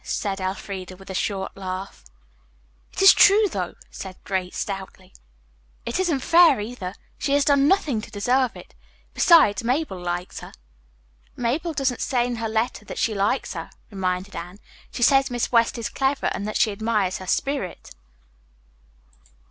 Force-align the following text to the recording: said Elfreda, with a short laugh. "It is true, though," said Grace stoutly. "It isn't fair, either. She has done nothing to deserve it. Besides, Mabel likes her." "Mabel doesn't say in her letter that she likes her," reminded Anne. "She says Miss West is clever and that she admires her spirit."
said 0.03 0.41
Elfreda, 0.41 0.95
with 0.97 1.11
a 1.11 1.13
short 1.13 1.55
laugh. 1.55 2.03
"It 2.91 3.03
is 3.03 3.13
true, 3.13 3.45
though," 3.51 3.75
said 3.91 4.15
Grace 4.23 4.57
stoutly. 4.57 5.13
"It 5.85 5.99
isn't 5.99 6.21
fair, 6.21 6.59
either. 6.59 6.95
She 7.19 7.33
has 7.33 7.45
done 7.45 7.67
nothing 7.67 8.01
to 8.01 8.09
deserve 8.09 8.55
it. 8.55 8.73
Besides, 9.13 9.63
Mabel 9.63 10.01
likes 10.01 10.39
her." 10.39 10.53
"Mabel 11.35 11.73
doesn't 11.73 12.01
say 12.01 12.25
in 12.25 12.37
her 12.37 12.49
letter 12.49 12.83
that 12.83 12.97
she 12.97 13.13
likes 13.13 13.53
her," 13.53 13.69
reminded 13.91 14.35
Anne. 14.35 14.57
"She 14.91 15.03
says 15.03 15.29
Miss 15.29 15.51
West 15.51 15.77
is 15.77 15.87
clever 15.89 16.31
and 16.33 16.47
that 16.47 16.57
she 16.57 16.71
admires 16.71 17.19
her 17.19 17.27
spirit." 17.27 17.93